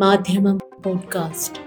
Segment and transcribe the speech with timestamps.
[0.00, 1.60] മാധ്യമം podcast.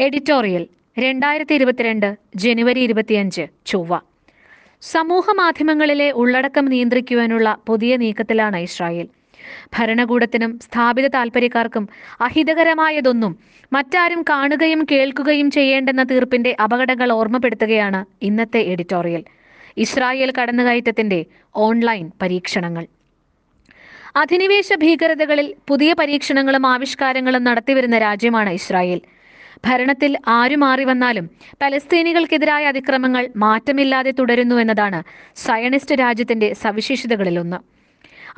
[0.00, 0.66] Editorial
[0.98, 4.00] രണ്ടായിരത്തി ഇരുപത്തിരണ്ട് ജനുവരി ഇരുപത്തിയഞ്ച് ചൊവ്വ.
[4.80, 9.08] സമൂഹ മാധ്യമങ്ങളിലെ ഉള്ളടക്കം നിയന്ത്രിക്കുവാനുള്ള പുതിയ നീക്കത്തിലാണ് ഇസ്രായേൽ.
[9.78, 11.88] ഭരണകൂടത്തിനും സ്ഥാപിത താൽപ്പര്യക്കാർക്കും
[12.20, 13.38] അഹിതകരമായതൊന്നും
[13.72, 19.24] മറ്റാരും കാണുകയും കേൾക്കുകയും ചെയ്യേണ്ടെന്ന തീർപ്പിന്റെ അപകടങ്ങൾ ഓർമ്മപ്പെടുത്തുകയാണ് ഇന്നത്തെ എഡിറ്റോറിയൽ.
[19.76, 21.24] ഇസ്രായേൽ കടന്നുകയറ്റത്തിന്റെ
[21.56, 22.86] ഓൺലൈൻ പരീക്ഷണങ്ങൾ.
[24.14, 29.00] അധിനിവേശ ഭീകരതകളിൽ പുതിയ പരീക്ഷണങ്ങളും ആവിഷ്കാരങ്ങളും നടത്തിവരുന്ന രാജ്യമാണ് ഇസ്രായേൽ.
[29.66, 31.30] ഭരണത്തിൽ ആരു മാറി വന്നാലും
[31.62, 35.02] പലസ്തീനികൾക്കെതിരായ അതിക്രമങ്ങൾ മാറ്റമില്ലാതെ തുടരുന്നു എന്നതാണ്
[35.36, 37.58] സയണിസ്റ്റ് രാജ്യത്തിന്റെ സവിശേഷതകളിലൊന്ന്.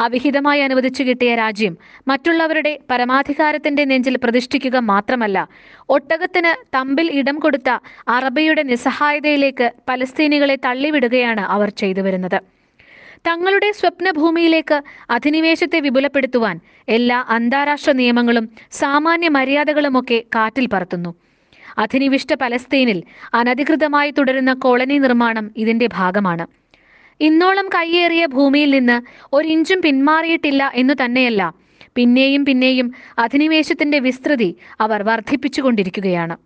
[0.00, 5.48] അവിഹിതമായി അനുവദിച്ചു കിട്ടിയ രാജ്യം മറ്റുള്ളവരുടെ പരമാധികാരത്തിന്റെ നെഞ്ചിൽ പ്രതിഷ്ഠിക്കുക മാത്രമല്ല
[5.88, 7.70] ഒട്ടകത്തിന് തമ്പിൽ ഇടം കൊടുത്ത
[8.08, 12.61] അറബിയുടെ നിസ്സഹായതയിലേക്ക് പലസ്തീനികളെ തള്ളിവിടുകയാണ് അവർ ചെയ്തു വരുന്നത്
[13.26, 21.14] തങ്ങളുടെ സ്വപ്നഭൂമിയിലേക്ക് അധിനിവേശത്തെ വിപുലപ്പെടുത്തുവാൻ എല്ലാ അന്താരാഷ്ട്ര നിയമങ്ങളും സാമാന്യ മര്യാദകളുമൊക്കെ കാറ്റിൽ പറത്തുന്നു.
[21.78, 23.02] അധിനിവിഷ്ട പലസ്തീനിൽ
[23.34, 26.46] അനധികൃതമായി തുടരുന്ന കോളനി നിർമ്മാണം ഇതിന്റെ ഭാഗമാണ്.
[27.20, 28.96] ഇന്നോളം കയ്യേറിയ ഭൂമിയിൽ നിന്ന്
[29.32, 31.42] ഒരിഞ്ചും പിന്മാറിയിട്ടില്ല എന്നു തന്നെയല്ല
[31.94, 32.88] പിന്നെയും പിന്നെയും
[33.18, 36.36] അധിനിവേശത്തിന്റെ വിസ്തൃതി അവർ വർദ്ധിപ്പിച്ചുകൊണ്ടിരിക്കുകയാണ്.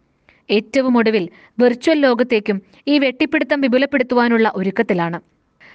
[0.51, 1.25] ഏറ്റവും ഒടുവിൽ
[1.58, 5.19] വെർച്വൽ ലോകത്തേക്കും ഈ വെട്ടിപ്പിടുത്തം വിപുലപ്പെടുത്തുവാനുള്ള ഒരുക്കത്തിലാണ്.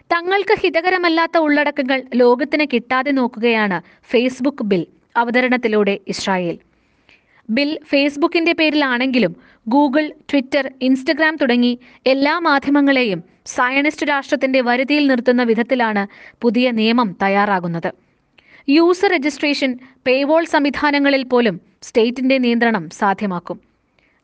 [0.09, 4.85] തങ്ങൾക്ക് ഹിതകരമല്ലാത്ത ഉള്ളടക്കങ്ങൾ ലോകത്തിന് കിട്ടാതെ നോക്കുകയാണ് ഫേസ്ബുക്ക് ബിൽ
[5.15, 6.57] അവതരണത്തിലൂടെ ഇസ്രായേൽ.
[7.49, 9.35] ബിൽ ഫേസ്ബുക്കിന്റെ പേരിലാണെങ്കിലും
[9.67, 16.07] ഗൂഗിൾ ട്വിറ്റർ ഇൻസ്റ്റഗ്രാം തുടങ്ങി എല്ലാ മാധ്യമങ്ങളെയും സയനിസ്റ്റ് രാഷ്ട്രത്തിന്റെ വരുതിയിൽ നിർത്തുന്ന വിധത്തിലാണ്
[16.41, 17.91] പുതിയ നിയമം തയ്യാറാകുന്നത്.
[18.69, 23.70] യൂസർ രജിസ്ട്രേഷൻ പേവോൾ സംവിധാനങ്ങളിൽ പോലും സ്റ്റേറ്റിന്റെ നിയന്ത്രണം സാധ്യമാക്കും.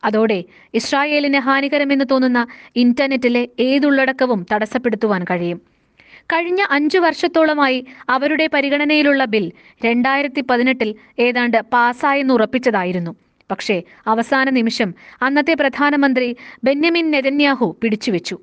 [0.04, 5.62] അതോടെ ഇസ്രായേലിന് ഹാനികരമെന്ന് തോന്നുന്ന ഇന്റർനെറ്റിലെ ഏതുള്ളടക്കവും തടസ്സപ്പെടുത്തുവാൻ കഴിയും.
[6.24, 9.52] കഴിഞ്ഞ അഞ്ചു വർഷത്തോളമായി അവരുടെ പരിഗണനയിലുള്ള ബിൽ
[9.86, 13.16] രണ്ടായിരത്തി പതിനെട്ടിൽ ഏതാണ്ട് പാസ്സായെന്ന് ഉറപ്പിച്ചതായിരുന്നു.
[13.52, 18.40] പക്ഷേ അവസാന നിമിഷം അന്നത്തെ പ്രധാനമന്ത്രി ബെന്യമിൻ നെതന്യാഹു പിടിച്ചുവെച്ചു.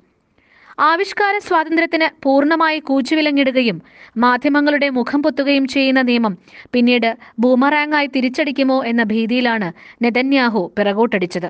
[0.77, 3.77] ആവിഷ്കാര സ്വാതന്ത്ര്യത്തിന് പൂർണമായി കൂച്ചുവിലങ്ങിടുകയും
[4.17, 6.33] മാധ്യമങ്ങളുടെ മുഖം പൊത്തുകയും ചെയ്യുന്ന നിയമം
[6.71, 7.09] പിന്നീട്
[7.39, 9.69] ബൂമറാങ്ങായി തിരിച്ചടിക്കുമോ എന്ന ഭീതിയിലാണ്
[10.03, 11.49] നെതന്യാഹു പിറകോട്ടടിച്ചത്.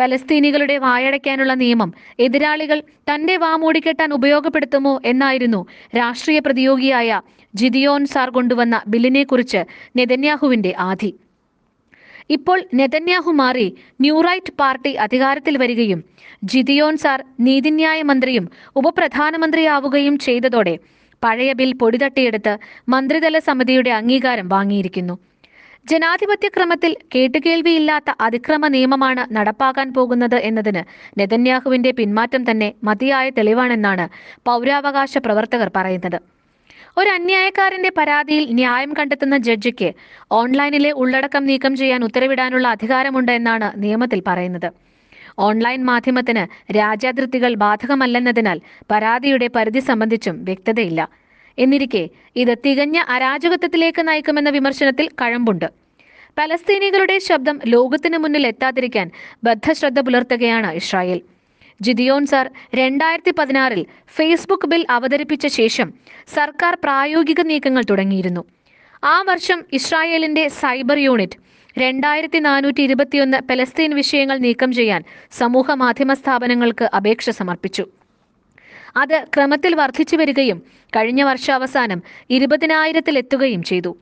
[0.00, 2.78] പലസ്തീനികളുടെ വായടയ്ക്കാനുള്ള നിയമം എതിരാളികൾ
[3.10, 5.66] തന്റെ വാമൂടിക്കെട്ടാൻ ഉപയോഗപ്പെടുത്തുമോ എന്നായിരുന്നു
[5.96, 7.20] രാഷ്ട്രീയ പ്രതിയോഗിയായ
[7.54, 9.60] ജിദിയോൻ സാർ കൊണ്ടുവന്ന ബില്ലിനെക്കുറിച്ച്
[9.96, 11.10] നെതന്യാഹുവിന്റെ ആധി.
[12.30, 13.66] ഇപ്പോൾ നെതന്യാഹു മാറി
[14.00, 16.00] ന്യൂറൈറ്റ് പാർട്ടി അധികാരത്തിൽ വരികയും
[16.52, 18.46] ജിതിയോൻ സാർ നീതിന്യായ മന്ത്രിയും
[18.76, 20.74] ഉപപ്രധാനമന്ത്രിയാവുകയും ചെയ്തതോടെ
[21.22, 22.54] പഴയ ബിൽ പൊടിതട്ടിയെടുത്ത്
[22.94, 25.14] മന്ത്രിതല സമിതിയുടെ അംഗീകാരം വാങ്ങിയിരിക്കുന്നു.
[25.86, 30.82] ജനാധിപത്യ ക്രമത്തിൽ കേട്ടുകേൾവിയില്ലാത്ത അതിക്രമ നിയമമാണ് നടപ്പാക്കാൻ പോകുന്നത് എന്നതിന്
[31.18, 34.06] നെതന്യാഹുവിന്റെ പിന്മാറ്റം തന്നെ മതിയായ തെളിവാണെന്നാണ്
[34.48, 36.18] പൗരാവകാശ പ്രവർത്തകർ പറയുന്നത്.
[36.96, 39.92] ഒരു അന്യായക്കാരന്റെ പരാതിയിൽ ന്യായം കണ്ടെത്തുന്ന ജഡ്ജിക്ക്
[40.32, 44.72] ഓൺലൈനിലെ ഉള്ളടക്കം നീക്കം ചെയ്യാൻ ഉത്തരവിടാനുള്ള അധികാരമുണ്ട് എന്നാണ് നിയമത്തിൽ പറയുന്നത്.
[45.38, 48.60] ഓൺലൈൻ മാധ്യമത്തിന് രാജ്യാതിർത്തികൾ ബാധകമല്ലെന്നതിനാൽ
[48.90, 51.08] പരാതിയുടെ പരിധി സംബന്ധിച്ചും വ്യക്തതയില്ല.
[51.58, 55.68] എന്നിരിക്കെ ഇത് തികഞ്ഞ അരാജകത്വത്തിലേക്ക് നയിക്കുമെന്ന വിമർശനത്തിൽ കഴമ്പുണ്ട്.
[56.38, 59.10] പലസ്തീനികളുടെ ശബ്ദം ലോകത്തിന് മുന്നിൽ എത്താതിരിക്കാൻ
[59.44, 61.20] ബദ്ധശ്രദ്ധ പുലർത്തുകയാണ് ഇസ്രായേൽ.
[61.80, 65.94] ജിദിയോൻ സാർ രണ്ടായിരത്തി പതിനാറിൽ ഫേസ്ബുക്ക് ബിൽ അവതരിപ്പിച്ച ശേഷം
[66.34, 68.44] സർക്കാർ പ്രായോഗിക നീക്കങ്ങൾ തുടങ്ങിയിരുന്നു.
[69.04, 71.38] ആ വർഷം ഇസ്രായേലിന്റെ സൈബർ യൂണിറ്റ്
[71.78, 77.86] രണ്ടായിരത്തി നാനൂറ്റി ഇരുപത്തിയൊന്ന് പലസ്തീൻ വിഷയങ്ങൾ നീക്കം ചെയ്യാൻ സമൂഹ മാധ്യമ സ്ഥാപനങ്ങൾക്ക് അപേക്ഷ സമർപ്പിച്ചു.
[78.96, 80.62] അത് ക്രമത്തിൽ വർദ്ധിച്ചു വരികയും
[80.96, 83.96] കഴിഞ്ഞ വർഷാവസാനം ഇരുപതിനായിരത്തിലെത്തുകയും ചെയ്തു.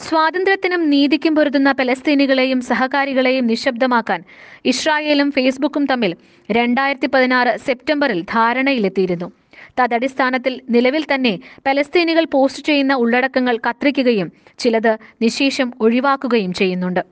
[0.00, 4.20] സ്വാതന്ത്ര്യത്തിനും നീതിക്കും പൊരുതുന്ന പലസ്തീനികളെയും സഹകാരികളെയും നിശബ്ദമാക്കാൻ
[4.64, 6.16] ഇസ്രായേലും ഫേസ്ബുക്കും തമ്മിൽ
[6.50, 9.32] രണ്ടായിരത്തി പതിനാറ് സെപ്റ്റംബറിൽ ധാരണയിലെത്തിയിരുന്നു.
[9.80, 17.02] തദടിസ്ഥാനത്തിൽ നിലവിൽ തന്നെ പലസ്തീനികൾ പോസ്റ്റ് ചെയ്യുന്ന ഉള്ളടക്കങ്ങൾ കത്തിരിക്കുകയും ചിലത് നിശേഷം ഒഴിവാക്കുകയും ചെയ്യുന്നുണ്ട്.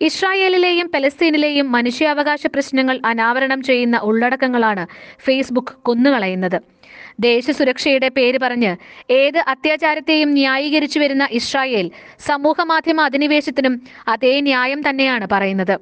[0.00, 4.86] ഇസ്രായേലിലെയും പലസ്തീനിലെയും മനുഷ്യാവകാശ പ്രശ്നങ്ങൾ അനാവരണം ചെയ്യുന്ന ഉള്ളടക്കങ്ങളാണ്
[5.26, 6.77] ഫേസ്ബുക്ക് കൊന്നുകളയുന്നത്.
[7.20, 8.76] ദേശസുരക്ഷയുടെ പേര് പറഞ്ഞ്
[9.12, 15.78] ഏത് അത്യാചാരത്തെയും ന്യായീകരിച്ചു വരുന്ന ഇസ്രായേൽ സമൂഹമാധ്യമ അധിനിവേശത്തിനും അതേ ന്യായം തന്നെയാണ് പറയുന്നത്.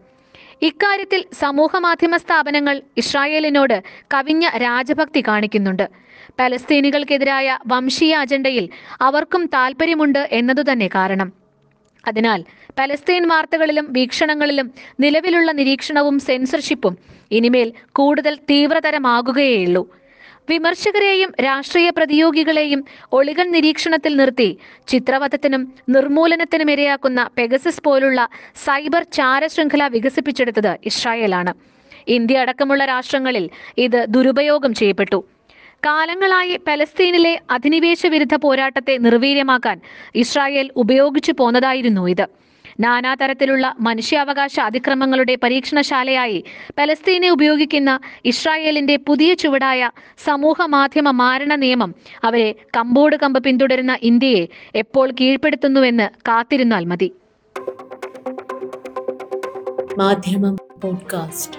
[0.63, 3.83] ഇക്കാര്യത്തിൽ സമൂഹമാധ്യമ സ്ഥാപനങ്ങൾ ഇസ്രായേലിനോട്
[4.15, 5.89] കവിഞ്ഞ രാജഭക്തി കാണിക്കുന്നുണ്ട്.
[6.39, 8.69] പലസ്തീനികൾക്കെതിരായ വംശീയ അജണ്ടയിൽ
[9.01, 11.33] അവർക്കും താൽപ്പര്യമുണ്ട് എന്നതുതന്നെ കാരണം.
[12.09, 12.45] അതിനാൽ
[12.79, 16.99] പലസ്തീൻ വാർത്തകളിലും വീക്ഷണങ്ങളിലും നിലവിലുള്ള നിരീക്ഷണവും സെൻസർഷിപ്പും
[17.31, 20.06] ഇനിമേൽ കൂടുതൽ തീവ്രതരമാകുകയേയുള്ളൂ.
[20.51, 24.59] വിമർശകരെയും രാഷ്ട്രീയ പ്രതിയോഗികളെയും ഒളികൻ നിരീക്ഷണത്തിൽ നിർത്തി
[24.89, 28.29] ചിത്രവധത്തിനും നിർമൂലനത്തിനും ഇരയാക്കുന്ന പെഗസസ് പോലുള്ള
[28.65, 31.55] സൈബർ ചാര ശൃംഖല വികസിപ്പിച്ചെടുത്തത് ഇസ്രായേലാണ്.
[32.09, 35.25] ഇന്ത്യ അടക്കമുള്ള രാഷ്ട്രങ്ങളിൽ ഇത് ദുരുപയോഗം ചെയ്യപ്പെട്ടു.
[35.87, 39.81] കാലങ്ങളായി പലസ്തീനിലെ അധിനിവേശ വിരുദ്ധ പോരാട്ടത്തെ നിർവീര്യമാക്കാൻ
[40.15, 42.27] ഇസ്രായേൽ ഉപയോഗിച്ചു പോന്നതായിരുന്നു ഇത്.
[42.81, 46.45] നാനാതരത്തിലുള്ള മനുഷ്യാവകാശ അതിക്രമങ്ങളുടെ പരീക്ഷണശാലയായി
[46.79, 49.91] പലസ്തീനെ ഉപയോഗിക്കുന്ന ഇസ്രായേലിന്റെ പുതിയ ചുവടായ
[50.25, 51.95] സമൂഹ മാധ്യമ മാരണ നിയമം
[52.25, 57.13] അവരെ കമ്പോട് കമ്പ് പിന്തുടരുന്ന ഇന്ത്യയെ എപ്പോൾ കീഴ്പ്പെടുത്തുന്നുവെന്ന് കാത്തിരുന്നാൽ മതി.
[59.99, 61.57] മാധ്യമം പോഡ്കാസ്റ്റ്.